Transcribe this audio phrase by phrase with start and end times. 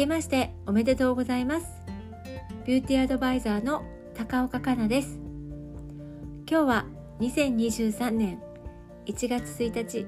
[0.00, 1.66] けましておめでとうございます。
[2.64, 3.84] ビューティーアドバイザーの
[4.14, 5.20] 高岡香奈です。
[6.50, 6.86] 今日は
[7.18, 8.40] 2023年
[9.04, 10.06] 1月1日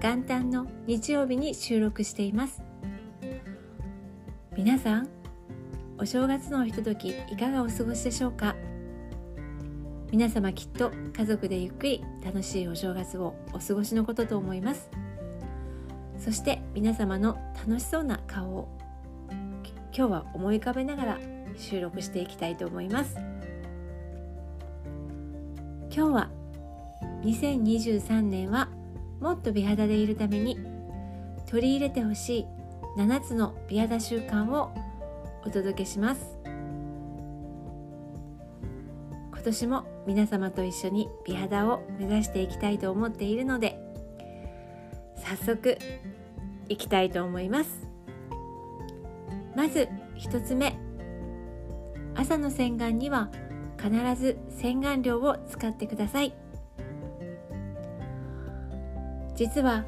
[0.00, 2.62] 元旦の日曜日に収録しています。
[4.56, 5.08] 皆さん
[5.98, 8.54] お正月のひとときいかがお過ごしでしょうか？
[10.12, 14.88] 皆様きっと家族でゆっくり楽しいお正月をお過ごしのことと思います。
[16.20, 18.68] そして皆様の楽しそうな顔を
[19.96, 21.18] 今日は思い浮かべながら
[21.56, 23.14] 収録していきたいと思います。
[25.94, 26.30] 今日は
[27.22, 28.68] 2023年は
[29.20, 30.58] もっと美肌でいるために
[31.46, 32.46] 取り入れてほしい
[32.98, 34.74] 7つの美肌習慣を
[35.46, 36.36] お届けします。
[39.30, 43.78] 今年も皆様と一緒に美肌を目指していきたいと思っているので
[45.16, 45.78] 早速
[46.68, 47.83] いきたいと思います。
[49.56, 50.76] まず1つ目。
[52.16, 53.30] 朝の洗顔には
[53.76, 56.34] 必ず洗顔料を使ってください。
[59.36, 59.84] 実は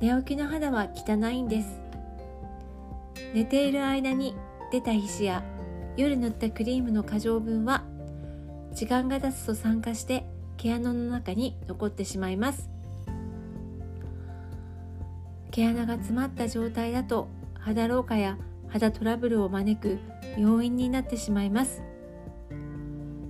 [0.00, 1.80] 寝起きの肌は汚いんです。
[3.32, 4.34] 寝ている間に
[4.70, 5.44] 出た皮脂や
[5.96, 7.84] 夜塗ったクリームの過剰分は
[8.72, 10.24] 時間が経つと酸化して
[10.56, 12.70] 毛穴の中に残ってしまいます。
[15.50, 17.28] 毛穴が詰まった状態だと
[17.60, 18.38] 肌老化や
[18.74, 20.00] 肌トラブルを招く
[20.36, 21.80] 要因になってしまいます。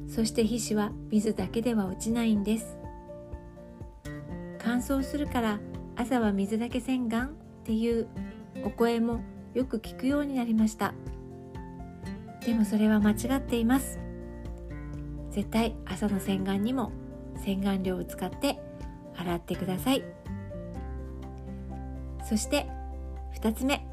[0.08, 2.78] そして皮脂は水だけでは落ちないんです。
[4.58, 5.60] 乾燥するから
[5.96, 7.28] 朝は水だけ洗顔っ
[7.62, 8.08] ていう
[8.64, 9.20] お声も
[9.52, 10.94] よく聞くようになりました。
[12.46, 13.98] でもそれは間違っています。
[15.30, 16.90] 絶対朝の洗顔にも
[17.44, 18.58] 洗顔料を使って
[19.14, 20.04] 洗ってください。
[22.26, 22.66] そして
[23.38, 23.86] 2つ目。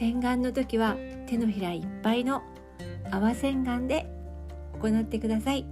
[0.00, 2.42] 洗顔の時は手のひらいっぱいの
[3.10, 4.06] 泡洗顔で
[4.80, 5.66] 行ってください。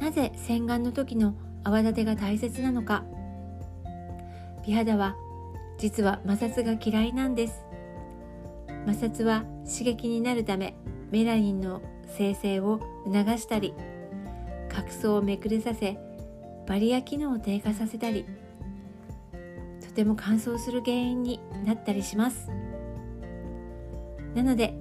[0.00, 3.04] なぜ洗顔の時の泡立てが大切なのか。
[4.66, 5.14] 美肌は
[5.78, 7.64] 実は摩擦が嫌いなんです。
[8.84, 10.74] 摩擦は刺激になるため
[11.12, 11.82] メラニンの
[12.18, 13.74] 生成を促したり
[14.68, 15.96] 角層をめくれさせ
[16.66, 18.26] バリア機能を低下させたり。
[19.94, 22.50] ても乾燥する原因になったりします。
[24.34, 24.74] なので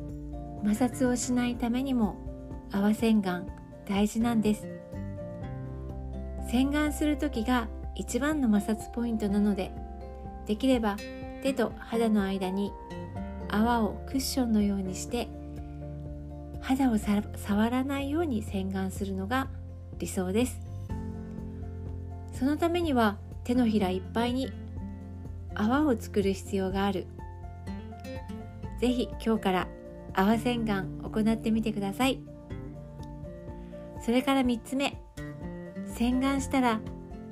[0.66, 2.18] 摩擦をしないためにも
[2.72, 3.47] 泡洗顔
[3.88, 4.68] 大事なんです。
[6.50, 9.72] 洗顔する時が一番の摩擦ポイントなので
[10.47, 10.97] できれば
[11.41, 12.72] 手と肌の間に
[13.50, 15.28] 泡をクッションのようにして
[16.62, 19.47] 肌を触らないように洗顔するのが
[20.00, 20.59] 理想です。
[22.34, 24.51] そのためには手のひらいっぱいに
[25.55, 27.07] 泡を作る必要がある。
[28.79, 29.67] 是非今日から
[30.13, 32.19] 泡洗顔行ってみてください。
[34.03, 34.99] それから3つ目。
[35.95, 36.81] 洗顔したら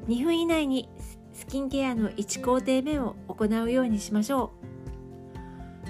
[0.07, 0.89] 2分以内に
[1.33, 4.49] スキンケアの1工程目を行うようにしましょう。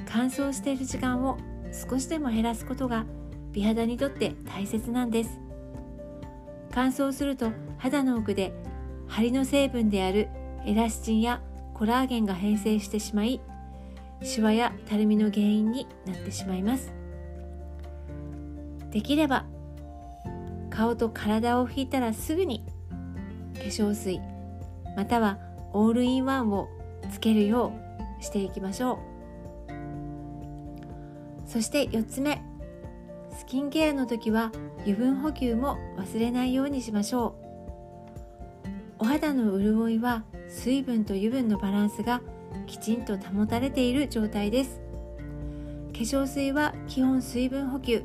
[0.05, 1.37] 乾燥している時間を
[1.71, 3.05] 少しでも減らすことが
[3.53, 5.39] 美肌にとって大切なんです。
[6.73, 8.53] 乾燥すると肌の奥で
[9.07, 10.29] 張りの成分である
[10.65, 11.41] エラスチンや
[11.81, 13.41] コラーゲンが変性してしまい
[14.21, 16.93] シワやたるみの原因になってしまいます。
[18.91, 19.47] できれば
[20.69, 22.63] 顔と体を拭いたらすぐに
[23.55, 24.21] 化粧水
[24.95, 25.39] または
[25.73, 26.69] オールインワンを
[27.11, 27.73] つけるよ
[28.19, 28.99] うしていきましょ
[29.67, 31.49] う。
[31.49, 32.43] そして4つ目
[33.35, 37.41] スキンケアの時は油分補給も忘れないようにしましょう。
[39.01, 42.22] お肌の潤いは水分と油分のバランスが
[42.67, 44.79] きちんと保たれている状態です。
[45.91, 48.03] 化粧水は基本水分補給。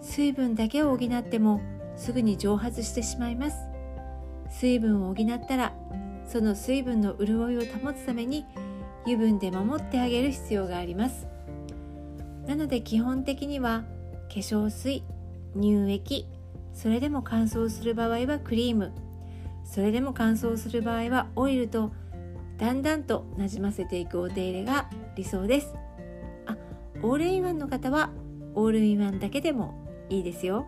[0.00, 1.60] 水分だけを補っても
[1.96, 3.56] すぐに蒸発してしまいます。
[4.50, 5.74] 水分を補ったら
[6.28, 8.46] その水分の潤いを保つために
[9.04, 11.26] 油分で守ってあげる必要があります。
[12.46, 13.82] なので基本的には
[14.28, 15.02] 化粧水
[15.56, 16.28] 乳液
[16.72, 18.92] それでも乾燥する場合はクリーム。
[19.64, 21.92] それでも乾燥する場合はオイルと
[22.58, 25.74] だんだんとなじませていくお手入れが理想です。
[26.46, 26.56] あ
[27.02, 28.10] オールインワンの方は
[28.54, 29.74] オールインワンだけでも
[30.08, 30.66] いいですよ。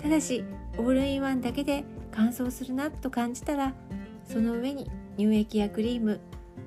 [0.00, 0.44] ただし
[0.78, 3.74] オールインワンだけで乾燥するなと感じたら
[4.24, 6.20] その上に乳液やクリーム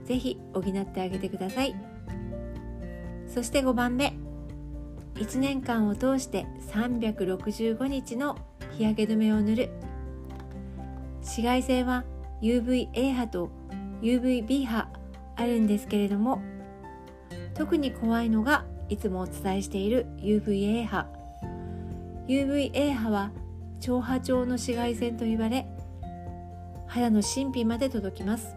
[0.05, 1.75] ぜひ補ってあげてください。
[3.27, 4.17] そして5番目。
[5.15, 8.37] 1年間を通して365日の
[8.77, 9.69] 日焼け止めを塗る
[11.35, 12.05] 紫外線は
[12.41, 13.49] UVA 波と
[14.01, 14.87] UVB 波
[15.35, 16.41] あるんですけれども
[17.53, 21.05] 特に怖いのがいつもお伝えしている UVA 波。
[22.29, 23.31] UVA 波は
[23.81, 25.67] 超波長の紫外線と言われ
[26.87, 28.55] 肌の神秘まで届きます。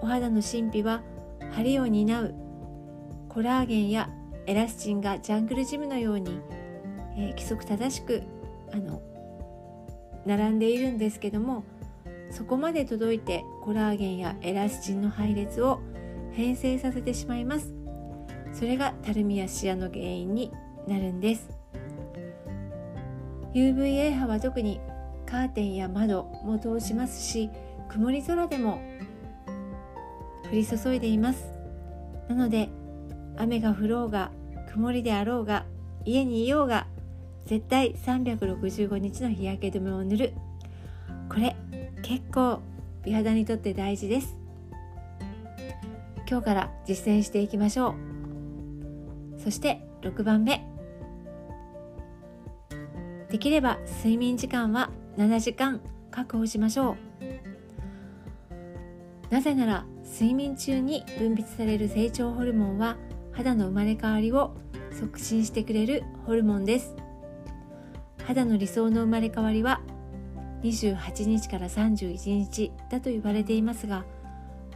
[0.00, 1.02] お肌の神秘は
[1.50, 2.34] 張りを担う
[3.28, 4.08] コラーゲンや
[4.46, 6.40] エラスチンがジャングルジムのように、
[7.16, 8.22] えー、規則正しく
[8.72, 9.02] あの
[10.24, 11.64] 並んでいるんですけども
[12.30, 15.80] そこまで届いてコラーゲンやエラスチンの配列を
[16.32, 17.74] 変性させてしまいます。
[18.52, 20.52] それがたるみやシワの原因に
[20.86, 21.48] なるんです。
[23.54, 24.80] UVA 波は特に
[25.26, 27.50] カーテンや窓も通しますし
[27.88, 28.80] 曇り空でも
[30.50, 31.52] 降り注いでいます。
[32.28, 32.68] なので
[33.36, 34.30] 雨が降ろうが
[34.72, 35.66] 曇りであろうが
[36.04, 36.86] 家にいようが
[37.46, 40.34] 絶対365日の日焼け止めを塗る。
[41.28, 41.56] これ
[42.02, 42.60] 結構
[43.04, 44.36] 美肌にとって大事です。
[46.28, 47.94] 今日から実践していきましょ
[49.36, 49.40] う。
[49.40, 50.64] そして6番目。
[53.30, 55.80] できれば睡眠時間は7時間
[56.10, 56.96] 確保しましょ
[59.30, 59.32] う。
[59.32, 62.96] なぜなら睡眠中に分泌される成長ホルモンは
[63.32, 64.56] 肌の生まれ変わりを
[64.92, 66.94] 促進してくれるホルモンです。
[68.24, 69.80] 肌の理想の生まれ変わりは
[70.62, 74.04] 28日から31日だと言われていますが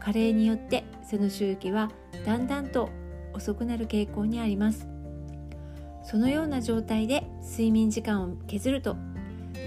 [0.01, 1.91] 加齢によってその周期は
[2.25, 2.91] だんだんと
[3.33, 4.89] 遅くなる傾向にあります。
[6.03, 8.97] そのような状態で睡眠時間を削ると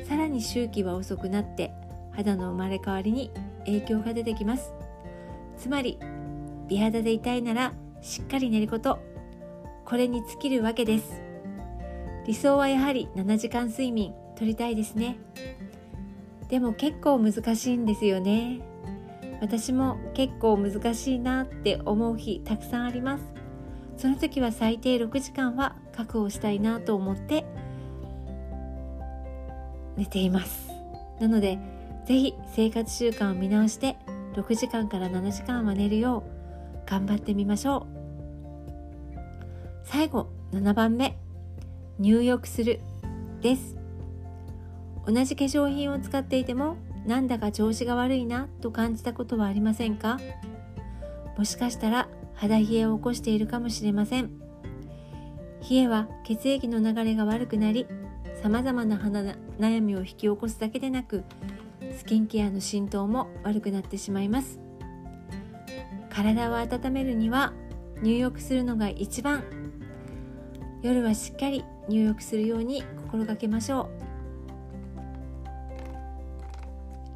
[0.08, 1.74] さらに周期は遅くなって
[2.12, 3.32] 肌の生まれ変わりに
[3.66, 4.74] 影響が出てきます。
[5.58, 5.98] つまり
[6.68, 9.00] 美肌でいたいならしっかり寝ること
[9.86, 11.22] これに尽きるわけです。
[12.28, 15.18] 理想はやはり7時間睡眠とりたいですね。
[16.50, 18.62] でも結構難しいんですよね。
[19.42, 23.24] 私も結構難しいなって思う日たくさんあります。
[23.98, 27.46] その時は最低6時間は確保したいなと思って
[29.96, 30.70] 寝ています。
[31.20, 31.60] なので
[32.06, 33.98] 是非生活習慣を見直して
[34.36, 36.24] 6時間から7時間は寝るよ
[36.86, 37.98] う頑張ってみましょう。
[39.84, 41.18] 最後7番目。
[42.00, 42.80] 入浴する。
[43.42, 43.77] です。
[45.08, 46.76] 同じ化粧品を使っていても
[47.06, 50.20] なんだか調子が悪いなと感じたことはありませんか？
[51.38, 54.32] もしかしたら肌冷えを起こしているかもしれません。
[55.70, 57.88] 冷えは血液の流れが悪くなり
[58.42, 59.22] さまざまな肌
[59.60, 61.24] 悩みを引き起こすだけでなく
[61.98, 64.60] スキンケアの浸透も悪くなってしまいます。
[66.10, 67.54] 体を温めるには
[68.02, 69.44] 入浴するのが一番。
[70.84, 74.08] 夜はしっかり入浴するように心がけましょう。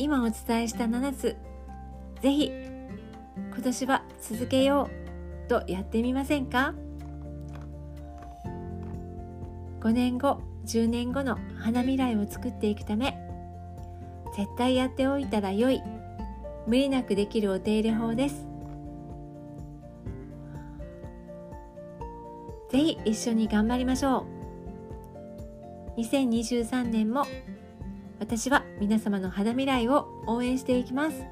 [0.01, 1.35] 今お伝えした7つ。
[2.23, 2.51] ぜひ
[3.35, 4.89] 今年は続けよ
[5.45, 6.73] うとやってみませんか
[9.79, 13.15] ？5年後10年後の花未来を作っていくため
[14.35, 15.83] 絶対やっておいたら良い
[16.65, 18.47] 無理なくできるお手入れ法です。
[22.71, 24.25] ぜひ一緒に頑張りましょ
[25.95, 25.99] う。
[25.99, 27.25] 2023年も
[28.21, 31.25] 私は皆様の肌未来を応援していきます。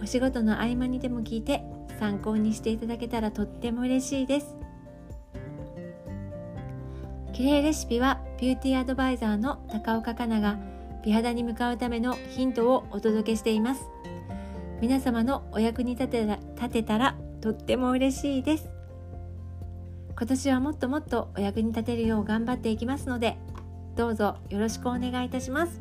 [0.00, 1.64] お仕事の合間にでも聞いて
[1.98, 4.54] 参考にしていただけたらとっても嬉しいです。
[7.32, 10.56] 綺麗レシピはビューティーアドバイザーの高岡香奈が
[11.04, 13.88] 美肌に向かうためのヒントをお届けしています。
[14.80, 18.70] 皆様のお役に立てた立てたらとっても嬉しいです。
[20.16, 23.36] 今年はもっともっとお役に立てるよう頑張っていきますので
[23.96, 25.80] どうぞよろしくお願いいたします。